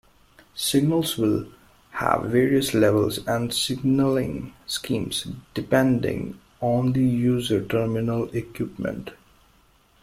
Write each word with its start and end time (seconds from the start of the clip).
Signals 0.55 1.15
will 1.15 1.47
have 1.91 2.23
various 2.31 2.73
levels 2.73 3.19
and 3.27 3.53
signaling 3.53 4.51
schemes 4.65 5.27
depending 5.53 6.39
on 6.59 6.93
the 6.93 7.03
user 7.03 7.63
terminal 7.63 8.27
equipment. 8.35 9.11